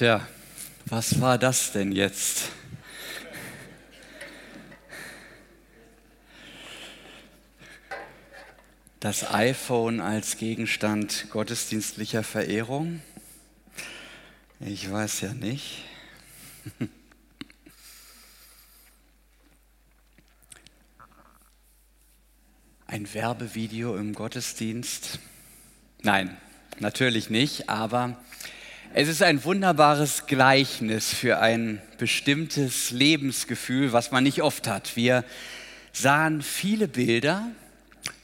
[0.00, 0.26] Tja,
[0.86, 2.48] was war das denn jetzt?
[8.98, 13.02] Das iPhone als Gegenstand gottesdienstlicher Verehrung?
[14.58, 15.84] Ich weiß ja nicht.
[22.86, 25.18] Ein Werbevideo im Gottesdienst?
[26.00, 26.38] Nein,
[26.78, 28.16] natürlich nicht, aber
[28.92, 34.96] es ist ein wunderbares Gleichnis für ein bestimmtes Lebensgefühl, was man nicht oft hat.
[34.96, 35.24] Wir
[35.92, 37.46] sahen viele Bilder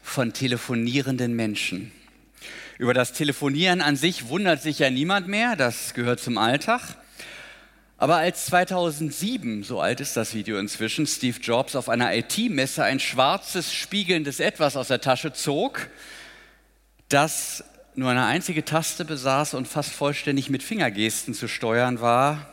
[0.02, 1.92] von telefonierenden Menschen.
[2.78, 6.96] Über das Telefonieren an sich wundert sich ja niemand mehr, das gehört zum Alltag.
[7.96, 12.98] Aber als 2007, so alt ist das Video inzwischen, Steve Jobs auf einer IT-Messe ein
[12.98, 15.88] schwarzes, spiegelndes Etwas aus der Tasche zog,
[17.08, 17.62] das
[17.96, 22.46] nur eine einzige Taste besaß und fast vollständig mit Fingergesten zu steuern war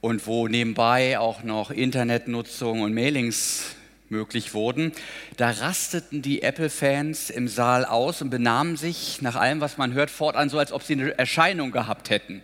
[0.00, 3.76] und wo nebenbei auch noch Internetnutzung und Mailings
[4.08, 4.90] möglich wurden,
[5.36, 10.10] da rasteten die Apple-Fans im Saal aus und benahmen sich nach allem, was man hört,
[10.10, 12.42] fortan so, als ob sie eine Erscheinung gehabt hätten.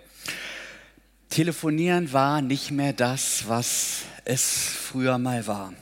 [1.28, 5.72] Telefonieren war nicht mehr das, was es früher mal war.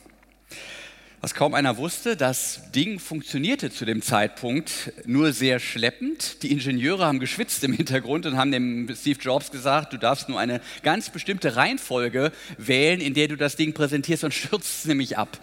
[1.24, 6.42] Was kaum einer wusste, das Ding funktionierte zu dem Zeitpunkt nur sehr schleppend.
[6.42, 10.38] Die Ingenieure haben geschwitzt im Hintergrund und haben dem Steve Jobs gesagt, du darfst nur
[10.38, 15.16] eine ganz bestimmte Reihenfolge wählen, in der du das Ding präsentierst und stürzt es nämlich
[15.16, 15.40] ab.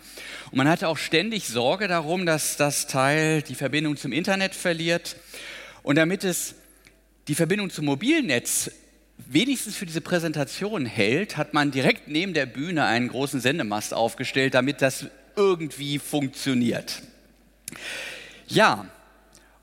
[0.51, 5.15] Und man hatte auch ständig Sorge darum, dass das Teil die Verbindung zum Internet verliert.
[5.81, 6.53] Und damit es
[7.27, 8.69] die Verbindung zum Mobilnetz
[9.17, 14.53] wenigstens für diese Präsentation hält, hat man direkt neben der Bühne einen großen Sendemast aufgestellt,
[14.53, 15.07] damit das
[15.41, 17.01] irgendwie funktioniert.
[18.47, 18.85] Ja,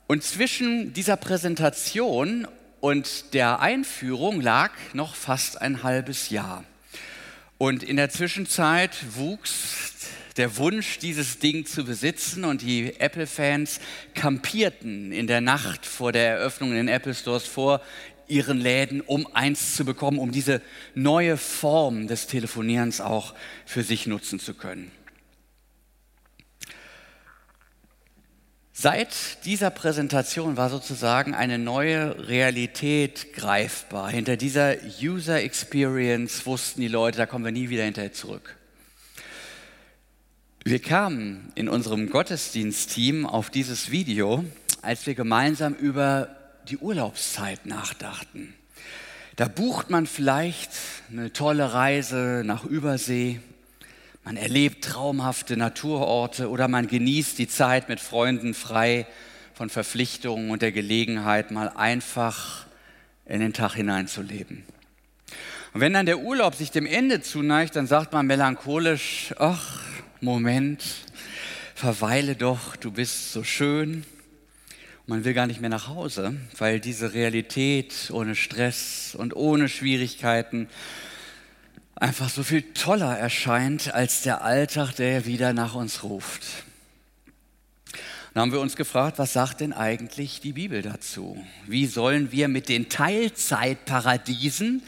[0.09, 2.49] und zwischen dieser Präsentation
[2.81, 6.65] und der Einführung lag noch fast ein halbes Jahr.
[7.59, 9.93] Und in der Zwischenzeit wuchs
[10.37, 13.81] der Wunsch, dieses Ding zu besitzen und die Apple-Fans
[14.15, 17.81] kampierten in der Nacht vor der Eröffnung in den Apple Stores vor
[18.29, 20.61] ihren Läden, um eins zu bekommen, um diese
[20.95, 23.35] neue Form des Telefonierens auch
[23.65, 24.93] für sich nutzen zu können.
[28.81, 34.09] Seit dieser Präsentation war sozusagen eine neue Realität greifbar.
[34.09, 38.57] Hinter dieser User Experience wussten die Leute, da kommen wir nie wieder hinterher zurück.
[40.63, 44.45] Wir kamen in unserem Gottesdienstteam auf dieses Video,
[44.81, 46.37] als wir gemeinsam über
[46.69, 48.55] die Urlaubszeit nachdachten.
[49.35, 50.71] Da bucht man vielleicht
[51.11, 53.41] eine tolle Reise nach Übersee
[54.29, 59.07] man erlebt traumhafte Naturorte oder man genießt die Zeit mit Freunden frei
[59.55, 62.67] von Verpflichtungen und der Gelegenheit, mal einfach
[63.25, 64.65] in den Tag hineinzuleben.
[65.73, 69.81] Und wenn dann der Urlaub sich dem Ende zuneigt, dann sagt man melancholisch, ach,
[70.21, 70.85] Moment,
[71.75, 74.05] verweile doch, du bist so schön.
[75.07, 80.69] man will gar nicht mehr nach Hause, weil diese Realität ohne Stress und ohne Schwierigkeiten
[82.01, 86.43] einfach so viel toller erscheint als der Alltag, der wieder nach uns ruft.
[88.35, 91.45] Dann haben wir uns gefragt, was sagt denn eigentlich die Bibel dazu?
[91.67, 94.83] Wie sollen wir mit den Teilzeitparadiesen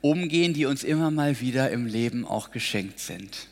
[0.00, 3.46] umgehen, die uns immer mal wieder im Leben auch geschenkt sind?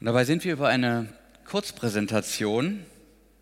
[0.00, 1.08] Und dabei sind wir über eine
[1.44, 2.80] Kurzpräsentation,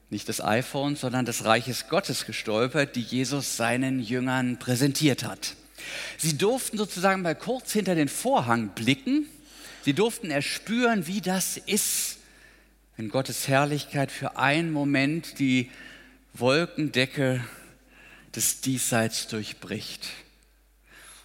[0.09, 5.55] nicht des iPhones, sondern des Reiches Gottes gestolpert, die Jesus seinen Jüngern präsentiert hat.
[6.19, 9.27] Sie durften sozusagen mal kurz hinter den Vorhang blicken.
[9.85, 12.19] Sie durften erspüren, wie das ist,
[12.97, 15.71] wenn Gottes Herrlichkeit für einen Moment die
[16.35, 17.45] Wolkendecke
[18.35, 20.09] des Diesseits durchbricht.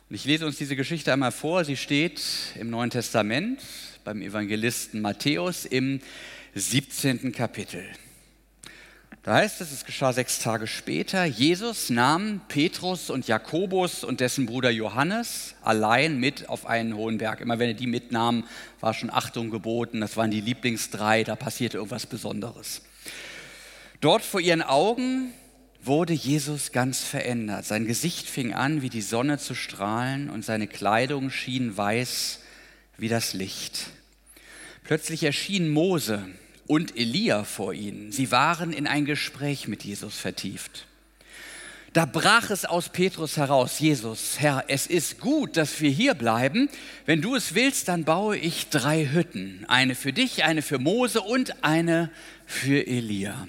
[0.09, 1.65] Und ich lese uns diese Geschichte einmal vor.
[1.65, 2.21] Sie steht
[2.59, 3.59] im Neuen Testament
[4.03, 5.99] beim Evangelisten Matthäus im
[6.53, 7.31] 17.
[7.31, 7.83] Kapitel.
[9.23, 14.45] Da heißt es, es geschah sechs Tage später, Jesus nahm Petrus und Jakobus und dessen
[14.45, 17.41] Bruder Johannes allein mit auf einen hohen Berg.
[17.41, 18.43] Immer wenn er die mitnahm,
[18.79, 20.01] war schon Achtung geboten.
[20.01, 22.83] Das waren die Lieblingsdrei, da passierte irgendwas Besonderes.
[23.99, 25.33] Dort vor ihren Augen
[25.81, 27.65] wurde Jesus ganz verändert.
[27.65, 32.41] Sein Gesicht fing an, wie die Sonne zu strahlen und seine Kleidung schien weiß
[32.97, 33.87] wie das Licht.
[34.83, 36.27] Plötzlich erschien Mose
[36.67, 38.11] und Elia vor ihnen.
[38.11, 40.87] Sie waren in ein Gespräch mit Jesus vertieft.
[41.93, 46.67] Da brach es aus Petrus heraus, Jesus, Herr, es ist gut, dass wir hier bleiben.
[47.05, 49.63] Wenn du es willst, dann baue ich drei Hütten.
[49.69, 52.11] Eine für dich, eine für Mose und eine
[52.45, 53.47] für Elia.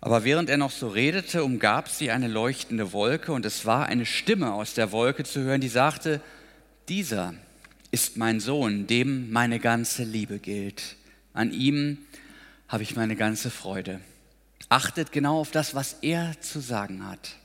[0.00, 4.06] Aber während er noch so redete, umgab sie eine leuchtende Wolke und es war eine
[4.06, 6.22] Stimme aus der Wolke zu hören, die sagte,
[6.88, 7.34] dieser
[7.90, 10.96] ist mein Sohn, dem meine ganze Liebe gilt.
[11.32, 11.98] An ihm
[12.68, 14.00] habe ich meine ganze Freude.
[14.68, 17.36] Achtet genau auf das, was er zu sagen hat.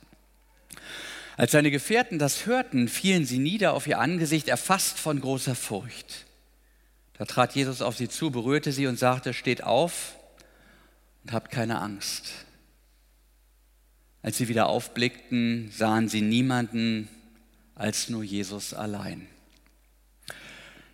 [1.36, 6.26] Als seine Gefährten das hörten, fielen sie nieder auf ihr Angesicht, erfasst von großer Furcht.
[7.16, 10.16] Da trat Jesus auf sie zu, berührte sie und sagte, steht auf
[11.24, 12.32] und habt keine Angst.
[14.22, 17.08] Als sie wieder aufblickten, sahen sie niemanden
[17.74, 19.26] als nur Jesus allein.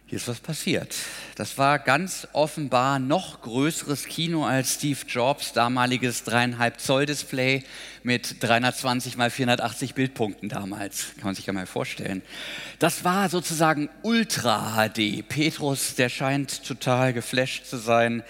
[0.06, 0.94] Hier ist was passiert.
[1.34, 7.64] Das war ganz offenbar noch größeres Kino als Steve Jobs damaliges dreieinhalb Zoll Display
[8.02, 11.14] mit 320 mal 480 Bildpunkten damals.
[11.16, 12.20] Kann man sich ja mal vorstellen.
[12.80, 15.26] Das war sozusagen Ultra HD.
[15.26, 18.22] Petrus, der scheint total geflasht zu sein,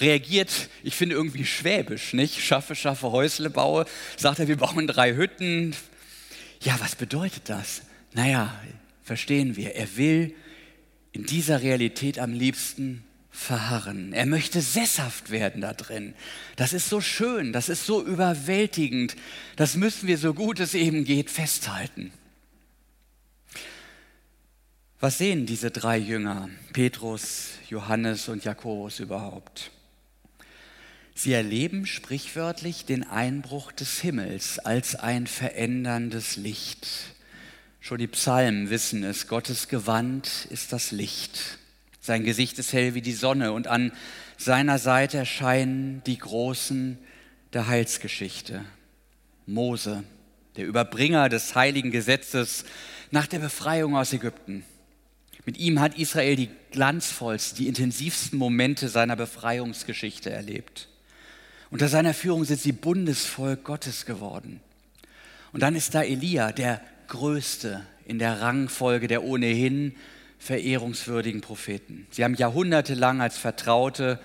[0.00, 2.44] reagiert, ich finde irgendwie schwäbisch, nicht?
[2.44, 3.86] Schaffe, schaffe, Häusle baue.
[4.16, 5.76] Sagt er, wir bauen drei Hütten.
[6.60, 7.82] Ja, was bedeutet das?
[8.14, 8.52] Naja,
[9.04, 9.76] verstehen wir.
[9.76, 10.34] Er will
[11.12, 14.12] in dieser Realität am liebsten verharren.
[14.12, 16.14] Er möchte sesshaft werden da drin.
[16.56, 19.16] Das ist so schön, das ist so überwältigend.
[19.56, 22.12] Das müssen wir so gut es eben geht festhalten.
[24.98, 29.70] Was sehen diese drei Jünger, Petrus, Johannes und Jakobus überhaupt?
[31.14, 37.14] Sie erleben sprichwörtlich den Einbruch des Himmels als ein veränderndes Licht.
[37.82, 41.58] Schon die Psalmen wissen es, Gottes Gewand ist das Licht.
[41.98, 43.92] Sein Gesicht ist hell wie die Sonne und an
[44.36, 46.98] seiner Seite erscheinen die Großen
[47.54, 48.66] der Heilsgeschichte.
[49.46, 50.04] Mose,
[50.56, 52.66] der Überbringer des heiligen Gesetzes
[53.10, 54.62] nach der Befreiung aus Ägypten.
[55.46, 60.88] Mit ihm hat Israel die glanzvollsten, die intensivsten Momente seiner Befreiungsgeschichte erlebt.
[61.70, 64.60] Unter seiner Führung sind sie Bundesvolk Gottes geworden.
[65.52, 66.80] Und dann ist da Elia, der
[67.10, 69.94] größte in der Rangfolge der ohnehin
[70.38, 72.06] verehrungswürdigen Propheten.
[72.10, 74.18] Sie haben jahrhundertelang als Vertraute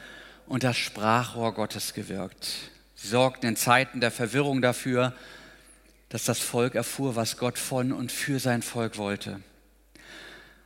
[0.48, 2.48] und das Sprachrohr Gottes gewirkt.
[2.96, 5.14] Sie sorgten in Zeiten der Verwirrung dafür,
[6.08, 9.42] dass das Volk erfuhr, was Gott von und für sein Volk wollte.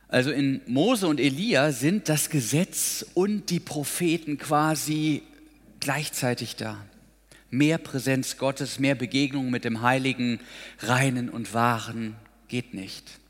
[0.06, 5.22] Also in Mose und Elia sind das Gesetz und die Propheten quasi
[5.80, 6.78] gleichzeitig da
[7.50, 10.40] mehr Präsenz Gottes, mehr Begegnung mit dem Heiligen,
[10.80, 12.16] Reinen und Wahren
[12.48, 13.20] geht nicht.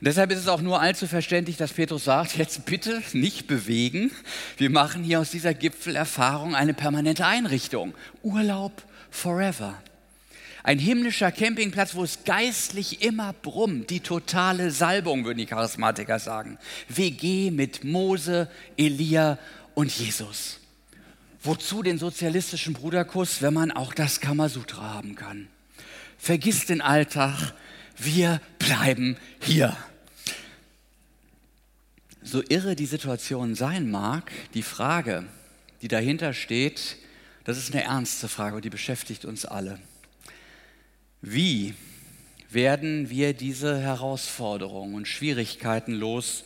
[0.00, 4.10] Und deshalb ist es auch nur allzu verständlich, dass Petrus sagt, jetzt bitte nicht bewegen.
[4.56, 7.94] Wir machen hier aus dieser Gipfelerfahrung eine permanente Einrichtung.
[8.22, 9.80] Urlaub forever.
[10.62, 13.90] Ein himmlischer Campingplatz, wo es geistlich immer brummt.
[13.90, 16.58] Die totale Salbung, würden die Charismatiker sagen.
[16.88, 18.48] WG mit Mose,
[18.78, 19.38] Elia
[19.74, 20.60] und Jesus.
[21.44, 25.48] Wozu den sozialistischen Bruderkuss, wenn man auch das Kamasutra haben kann?
[26.16, 27.52] Vergiss den Alltag,
[27.98, 29.76] wir bleiben hier.
[32.22, 35.26] So irre die Situation sein mag, die Frage,
[35.82, 36.96] die dahinter steht,
[37.44, 39.78] das ist eine ernste Frage und die beschäftigt uns alle.
[41.20, 41.74] Wie
[42.48, 46.44] werden wir diese Herausforderungen und Schwierigkeiten los,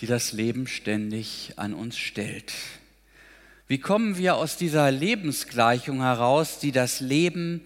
[0.00, 2.52] die das Leben ständig an uns stellt?
[3.68, 7.62] Wie kommen wir aus dieser Lebensgleichung heraus, die das Leben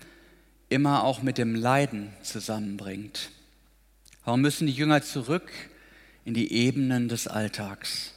[0.70, 3.30] immer auch mit dem Leiden zusammenbringt?
[4.24, 5.50] Warum müssen die Jünger zurück
[6.24, 8.14] in die Ebenen des Alltags?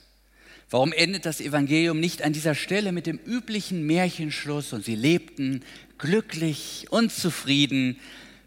[0.70, 5.62] Warum endet das Evangelium nicht an dieser Stelle mit dem üblichen Märchenschluss und sie lebten
[5.98, 8.00] glücklich und zufrieden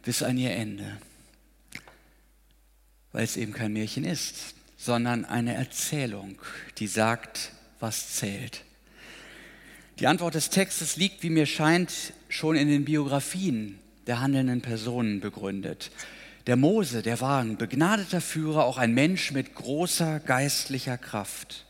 [0.02, 0.98] bis an ihr Ende?
[3.12, 6.38] Weil es eben kein Märchen ist, sondern eine Erzählung,
[6.78, 8.65] die sagt, was zählt.
[9.98, 15.20] Die Antwort des Textes liegt, wie mir scheint, schon in den Biografien der handelnden Personen
[15.20, 15.90] begründet.
[16.46, 21.64] Der Mose, der war ein begnadeter Führer, auch ein Mensch mit großer geistlicher Kraft.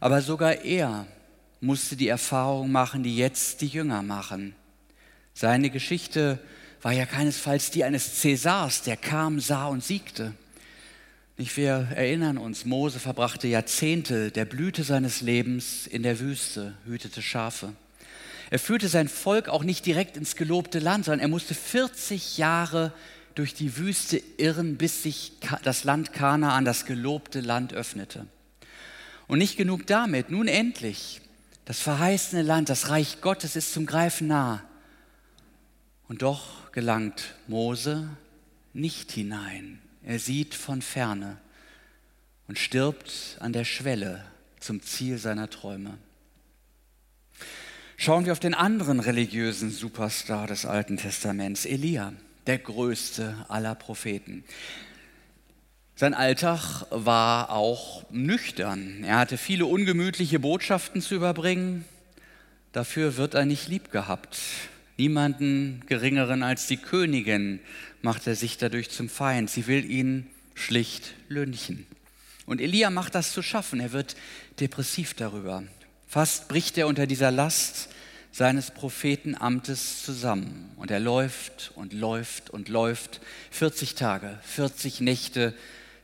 [0.00, 1.06] Aber sogar er
[1.60, 4.54] musste die Erfahrung machen, die jetzt die Jünger machen.
[5.34, 6.38] Seine Geschichte
[6.80, 10.32] war ja keinesfalls die eines Cäsars, der kam, sah und siegte.
[11.56, 17.72] Wir erinnern uns, Mose verbrachte Jahrzehnte der Blüte seines Lebens in der Wüste, hütete Schafe.
[18.50, 22.92] Er führte sein Volk auch nicht direkt ins gelobte Land, sondern er musste 40 Jahre
[23.34, 25.32] durch die Wüste irren, bis sich
[25.64, 28.26] das Land Kanaan, das gelobte Land, öffnete.
[29.26, 31.22] Und nicht genug damit, nun endlich,
[31.64, 34.62] das verheißene Land, das Reich Gottes ist zum Greifen nah.
[36.08, 38.08] Und doch gelangt Mose
[38.74, 39.80] nicht hinein.
[40.04, 41.38] Er sieht von ferne
[42.48, 44.24] und stirbt an der Schwelle
[44.58, 45.98] zum Ziel seiner Träume.
[47.96, 52.12] Schauen wir auf den anderen religiösen Superstar des Alten Testaments, Elia,
[52.46, 54.42] der größte aller Propheten.
[55.94, 59.04] Sein Alltag war auch nüchtern.
[59.04, 61.84] Er hatte viele ungemütliche Botschaften zu überbringen.
[62.72, 64.38] Dafür wird er nicht lieb gehabt.
[65.02, 67.58] Niemanden geringeren als die Königin
[68.02, 69.50] macht er sich dadurch zum Feind.
[69.50, 71.88] Sie will ihn schlicht lünchen.
[72.46, 73.80] Und Elia macht das zu schaffen.
[73.80, 74.14] Er wird
[74.60, 75.64] depressiv darüber.
[76.06, 77.88] Fast bricht er unter dieser Last
[78.30, 80.70] seines Prophetenamtes zusammen.
[80.76, 85.52] Und er läuft und läuft und läuft 40 Tage, 40 Nächte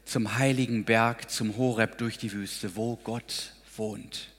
[0.06, 4.30] zum heiligen Berg, zum Horeb durch die Wüste, wo Gott wohnt.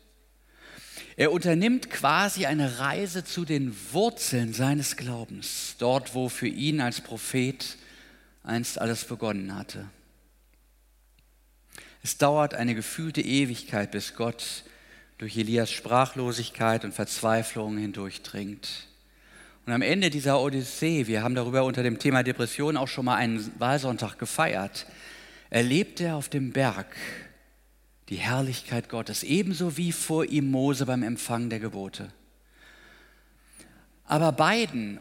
[1.19, 7.01] Er unternimmt quasi eine Reise zu den Wurzeln seines Glaubens, dort, wo für ihn als
[7.01, 7.75] Prophet
[8.41, 9.89] einst alles begonnen hatte.
[12.01, 14.63] Es dauert eine gefühlte Ewigkeit, bis Gott
[15.17, 18.87] durch Elias Sprachlosigkeit und Verzweiflung hindurchdringt.
[19.65, 23.17] Und am Ende dieser Odyssee, wir haben darüber unter dem Thema Depression auch schon mal
[23.17, 24.85] einen Wahlsonntag gefeiert,
[25.49, 26.95] erlebt er auf dem Berg
[28.09, 32.09] die Herrlichkeit Gottes, ebenso wie vor ihm Mose beim Empfang der Gebote.
[34.05, 34.99] Aber beiden,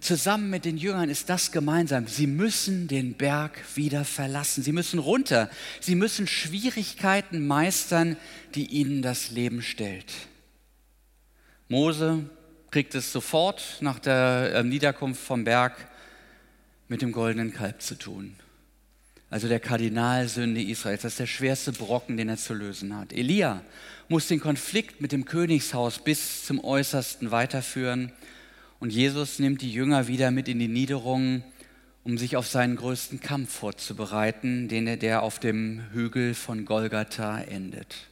[0.00, 2.08] zusammen mit den Jüngern, ist das gemeinsam.
[2.08, 4.64] Sie müssen den Berg wieder verlassen.
[4.64, 5.48] Sie müssen runter.
[5.80, 8.16] Sie müssen Schwierigkeiten meistern,
[8.56, 10.12] die ihnen das Leben stellt.
[11.68, 12.28] Mose
[12.72, 15.88] kriegt es sofort nach der äh, Niederkunft vom Berg
[16.88, 18.34] mit dem goldenen Kalb zu tun
[19.30, 21.02] also der Kardinalsünde Israels.
[21.02, 23.12] Das ist der schwerste Brocken, den er zu lösen hat.
[23.12, 23.62] Elia
[24.08, 28.12] muss den Konflikt mit dem Königshaus bis zum Äußersten weiterführen.
[28.80, 31.44] Und Jesus nimmt die Jünger wieder mit in die Niederungen,
[32.04, 37.40] um sich auf seinen größten Kampf vorzubereiten, den er, der auf dem Hügel von Golgatha
[37.40, 38.08] endet.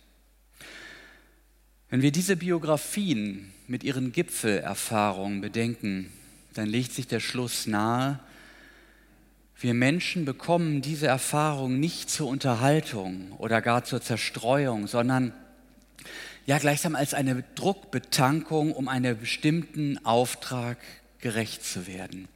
[1.88, 6.10] Wenn wir diese Biografien mit ihren Gipfelerfahrungen bedenken,
[6.52, 8.18] dann legt sich der Schluss nahe,
[9.58, 15.32] wir Menschen bekommen diese Erfahrung nicht zur Unterhaltung oder gar zur Zerstreuung, sondern
[16.44, 20.78] ja gleichsam als eine Druckbetankung, um einem bestimmten Auftrag
[21.18, 22.28] gerecht zu werden,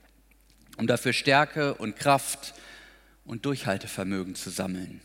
[0.78, 2.54] um dafür Stärke und Kraft
[3.26, 5.02] und Durchhaltevermögen zu sammeln.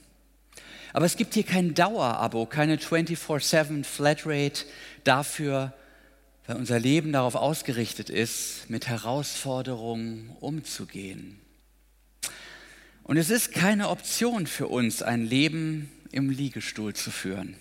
[0.93, 4.65] Aber es gibt hier kein Dauerabo, keine 24/7 Flatrate
[5.03, 5.73] dafür,
[6.47, 11.41] weil unser Leben darauf ausgerichtet ist, mit Herausforderungen umzugehen.
[13.05, 17.55] Und es ist keine Option für uns, ein Leben im Liegestuhl zu führen.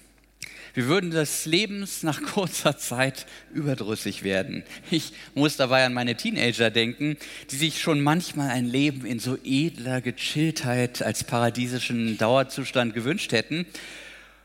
[0.73, 4.63] Wir würden des Lebens nach kurzer Zeit überdrüssig werden.
[4.91, 7.19] Ich muss dabei an meine Teenager denken,
[7.51, 13.67] die sich schon manchmal ein Leben in so edler Gechilltheit als paradiesischen Dauerzustand gewünscht hätten.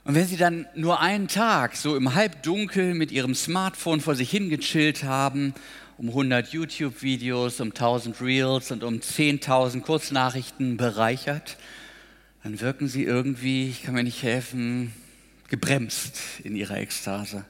[0.03, 4.29] Und wenn sie dann nur einen Tag so im Halbdunkel mit ihrem Smartphone vor sich
[4.29, 5.53] hingechillt haben
[5.99, 11.57] um 100 YouTube-Videos, um 1000 Reels und um 10.000 Kurznachrichten bereichert,
[12.41, 14.93] dann wirken sie irgendwie, ich kann mir nicht helfen,
[15.49, 17.43] gebremst in ihrer Ekstase.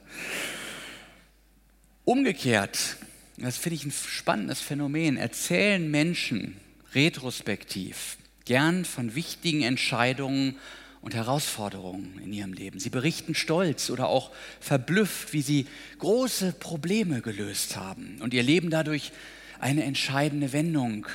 [2.04, 2.96] Umgekehrt,
[3.36, 6.56] das finde ich ein spannendes Phänomen, erzählen Menschen
[6.92, 8.16] retrospektiv
[8.46, 10.56] gern von wichtigen Entscheidungen
[11.02, 12.78] und Herausforderungen in ihrem Leben.
[12.78, 14.30] Sie berichten stolz oder auch
[14.60, 15.66] verblüfft, wie sie
[15.98, 19.12] große Probleme gelöst haben und ihr Leben dadurch
[19.58, 21.06] eine entscheidende Wendung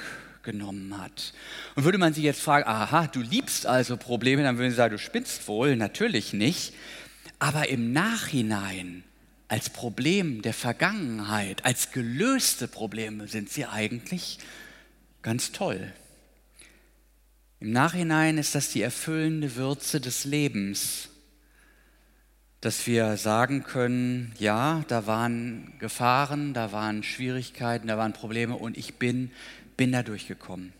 [0.43, 1.33] genommen hat.
[1.75, 4.93] Und würde man sie jetzt fragen, aha, du liebst also Probleme, dann würden sie sagen,
[4.93, 6.73] du spinnst wohl, natürlich nicht.
[7.39, 9.03] Aber im Nachhinein
[9.47, 14.39] als Problem der Vergangenheit, als gelöste Probleme sind sie eigentlich
[15.21, 15.93] ganz toll.
[17.59, 21.09] Im Nachhinein ist das die erfüllende Würze des Lebens,
[22.61, 28.77] dass wir sagen können, ja, da waren Gefahren, da waren Schwierigkeiten, da waren Probleme und
[28.77, 29.31] ich bin,
[29.77, 30.73] bin da durchgekommen.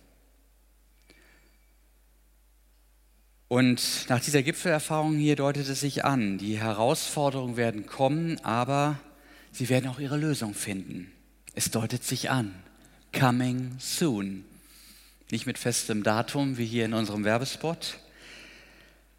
[3.48, 9.00] Und nach dieser Gipfelerfahrung hier deutet es sich an, die Herausforderungen werden kommen, aber
[9.52, 11.12] sie werden auch ihre Lösung finden.
[11.54, 12.54] Es deutet sich an,
[13.18, 14.44] coming soon.
[15.36, 18.00] Nicht mit festem Datum wie hier in unserem Werbespot,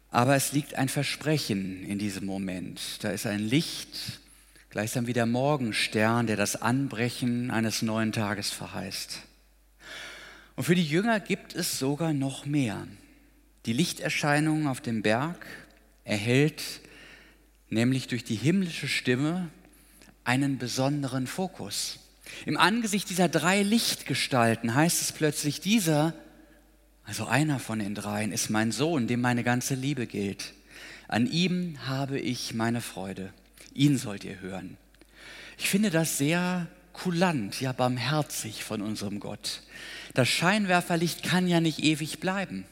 [0.09, 2.81] aber es liegt ein Versprechen in diesem Moment.
[3.03, 4.19] Da ist ein Licht,
[4.71, 9.19] gleichsam wie der Morgenstern, der das Anbrechen eines neuen Tages verheißt.
[10.55, 12.87] Und für die Jünger gibt es sogar noch mehr.
[13.67, 15.45] Die Lichterscheinung auf dem Berg
[16.03, 16.63] erhält
[17.69, 19.49] nämlich durch die himmlische Stimme
[20.23, 21.99] einen besonderen Fokus.
[22.45, 26.13] Im Angesicht dieser drei Lichtgestalten heißt es plötzlich, dieser,
[27.03, 30.53] also einer von den dreien, ist mein Sohn, dem meine ganze Liebe gilt.
[31.07, 33.33] An ihm habe ich meine Freude.
[33.73, 34.77] Ihn sollt ihr hören.
[35.57, 39.61] Ich finde das sehr kulant, ja barmherzig von unserem Gott.
[40.13, 42.65] Das Scheinwerferlicht kann ja nicht ewig bleiben.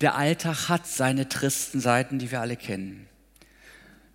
[0.00, 3.06] Der Alltag hat seine tristen Seiten, die wir alle kennen.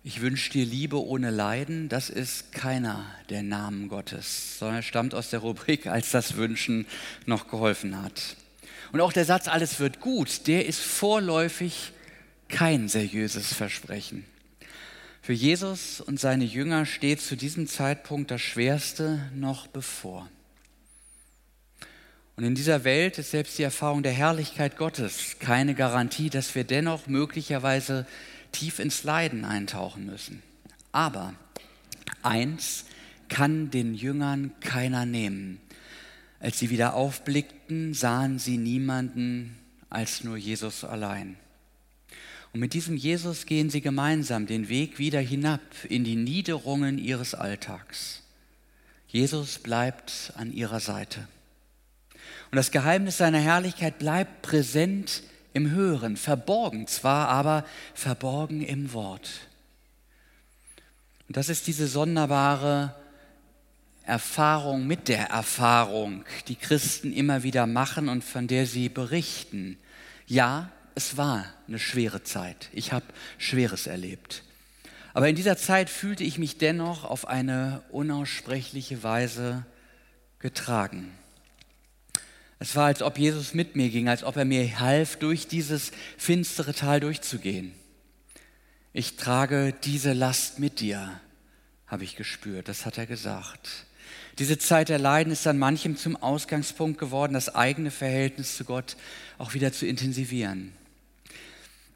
[0.08, 5.30] Ich wünsche dir Liebe ohne Leiden, das ist keiner der Namen Gottes, sondern stammt aus
[5.30, 6.86] der Rubrik, als das Wünschen
[7.24, 8.36] noch geholfen hat.
[8.92, 11.90] Und auch der Satz, alles wird gut, der ist vorläufig
[12.46, 14.24] kein seriöses Versprechen.
[15.22, 20.30] Für Jesus und seine Jünger steht zu diesem Zeitpunkt das Schwerste noch bevor.
[22.36, 26.62] Und in dieser Welt ist selbst die Erfahrung der Herrlichkeit Gottes keine Garantie, dass wir
[26.62, 28.06] dennoch möglicherweise
[28.56, 30.42] tief ins Leiden eintauchen müssen.
[30.92, 31.34] Aber
[32.22, 32.86] eins
[33.28, 35.60] kann den Jüngern keiner nehmen.
[36.40, 39.58] Als sie wieder aufblickten, sahen sie niemanden
[39.90, 41.36] als nur Jesus allein.
[42.52, 47.34] Und mit diesem Jesus gehen sie gemeinsam den Weg wieder hinab in die Niederungen ihres
[47.34, 48.22] Alltags.
[49.08, 51.28] Jesus bleibt an ihrer Seite.
[52.50, 55.22] Und das Geheimnis seiner Herrlichkeit bleibt präsent
[55.56, 59.30] im Hören, verborgen zwar, aber verborgen im Wort.
[61.26, 62.94] Und das ist diese sonderbare
[64.04, 69.78] Erfahrung mit der Erfahrung, die Christen immer wieder machen und von der sie berichten.
[70.26, 72.68] Ja, es war eine schwere Zeit.
[72.72, 73.06] Ich habe
[73.38, 74.42] Schweres erlebt.
[75.14, 79.64] Aber in dieser Zeit fühlte ich mich dennoch auf eine unaussprechliche Weise
[80.38, 81.10] getragen.
[82.58, 85.92] Es war, als ob Jesus mit mir ging, als ob er mir half, durch dieses
[86.16, 87.72] finstere Tal durchzugehen.
[88.92, 91.20] Ich trage diese Last mit dir,
[91.86, 93.68] habe ich gespürt, das hat er gesagt.
[94.38, 98.96] Diese Zeit der Leiden ist dann manchem zum Ausgangspunkt geworden, das eigene Verhältnis zu Gott
[99.38, 100.72] auch wieder zu intensivieren.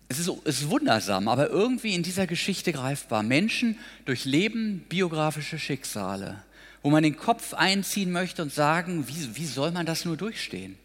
[0.08, 3.22] Es ist, ist wundersam, aber irgendwie in dieser Geschichte greifbar.
[3.22, 6.42] Menschen durchleben biografische Schicksale
[6.82, 10.78] wo man den Kopf einziehen möchte und sagen, wie, wie soll man das nur durchstehen?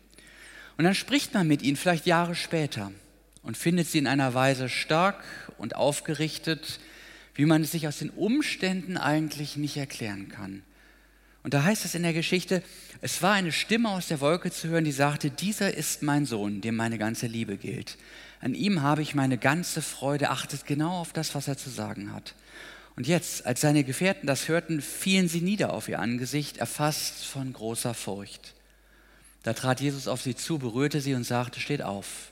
[0.78, 2.92] Und dann spricht man mit ihnen vielleicht Jahre später
[3.44, 5.24] und findet sie in einer Weise stark
[5.58, 6.79] und aufgerichtet,
[7.36, 10.64] wie man es sich aus den Umständen eigentlich nicht erklären kann.
[11.44, 12.64] Und da heißt es in der Geschichte,
[13.01, 16.60] es war eine Stimme aus der Wolke zu hören, die sagte, dieser ist mein Sohn,
[16.60, 17.98] dem meine ganze Liebe gilt.
[18.42, 22.12] An ihm habe ich meine ganze Freude, achtet genau auf das, was er zu sagen
[22.12, 22.34] hat.
[22.96, 27.51] Und jetzt, als seine Gefährten das hörten, fielen sie nieder auf ihr Angesicht, erfasst von
[27.51, 28.53] großer Furcht.
[29.44, 32.31] Da trat Jesus auf sie zu, berührte sie und sagte, steht auf,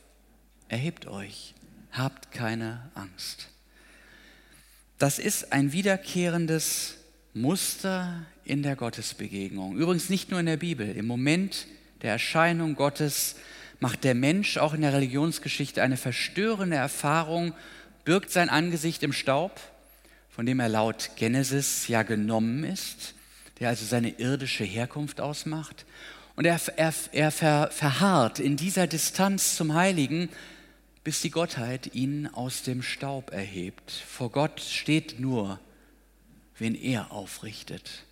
[0.69, 1.53] erhebt euch,
[1.91, 3.49] habt keine Angst.
[4.99, 6.95] Das ist ein wiederkehrendes
[7.33, 9.75] Muster in der Gottesbegegnung.
[9.75, 10.95] Übrigens nicht nur in der Bibel.
[10.95, 11.67] Im Moment
[12.01, 13.35] der Erscheinung Gottes
[13.79, 17.53] macht der Mensch auch in der Religionsgeschichte eine verstörende Erfahrung,
[18.05, 19.59] birgt sein Angesicht im Staub
[20.35, 23.13] von dem er laut Genesis ja genommen ist,
[23.59, 25.85] der also seine irdische Herkunft ausmacht.
[26.35, 30.29] Und er, er, er ver, verharrt in dieser Distanz zum Heiligen,
[31.03, 33.91] bis die Gottheit ihn aus dem Staub erhebt.
[33.91, 35.59] Vor Gott steht nur,
[36.57, 38.05] wen er aufrichtet.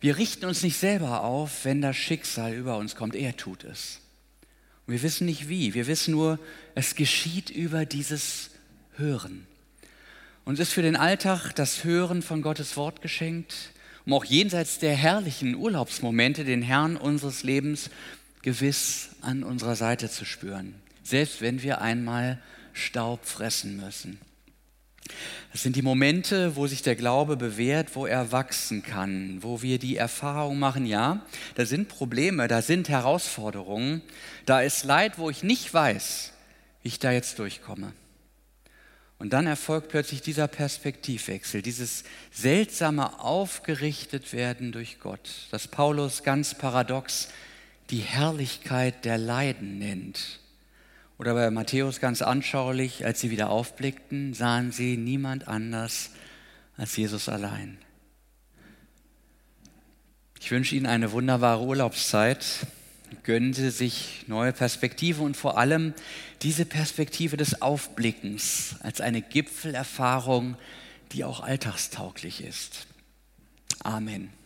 [0.00, 3.14] Wir richten uns nicht selber auf, wenn das Schicksal über uns kommt.
[3.14, 4.00] Er tut es.
[4.86, 5.74] Und wir wissen nicht wie.
[5.74, 6.38] Wir wissen nur,
[6.74, 8.50] es geschieht über dieses
[8.96, 9.46] Hören.
[10.48, 13.54] Uns ist für den Alltag das Hören von Gottes Wort geschenkt,
[14.06, 17.90] um auch jenseits der herrlichen Urlaubsmomente den Herrn unseres Lebens
[18.40, 22.38] gewiss an unserer Seite zu spüren, selbst wenn wir einmal
[22.72, 24.18] Staub fressen müssen.
[25.52, 29.78] Das sind die Momente, wo sich der Glaube bewährt, wo er wachsen kann, wo wir
[29.78, 34.00] die Erfahrung machen, ja, da sind Probleme, da sind Herausforderungen,
[34.46, 36.32] da ist Leid, wo ich nicht weiß,
[36.84, 37.92] wie ich da jetzt durchkomme.
[39.18, 47.28] Und dann erfolgt plötzlich dieser Perspektivwechsel, dieses seltsame Aufgerichtetwerden durch Gott, das Paulus ganz paradox
[47.90, 50.40] die Herrlichkeit der Leiden nennt.
[51.18, 56.10] Oder bei Matthäus ganz anschaulich, als sie wieder aufblickten, sahen sie niemand anders
[56.76, 57.78] als Jesus allein.
[60.40, 62.44] Ich wünsche Ihnen eine wunderbare Urlaubszeit
[63.24, 65.94] gönnen Sie sich neue Perspektive und vor allem
[66.42, 70.56] diese Perspektive des Aufblickens als eine Gipfelerfahrung,
[71.12, 72.86] die auch alltagstauglich ist.
[73.82, 74.37] Amen.